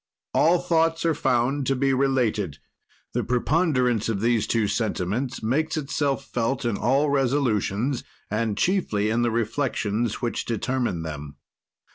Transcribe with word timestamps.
"All 0.33 0.57
thoughts 0.57 1.05
are 1.05 1.13
found 1.13 1.67
to 1.67 1.75
be 1.75 1.93
related; 1.93 2.57
the 3.13 3.23
preponderance 3.23 4.09
of 4.09 4.19
these 4.19 4.47
two 4.47 4.67
sentiments 4.67 5.43
makes 5.43 5.77
itself 5.77 6.25
felt 6.25 6.65
in 6.65 6.75
all 6.75 7.11
resolutions, 7.11 8.03
and 8.31 8.57
chiefly 8.57 9.11
in 9.11 9.21
the 9.21 9.29
reflections 9.29 10.15
which 10.19 10.45
determine 10.45 11.03
them. 11.03 11.35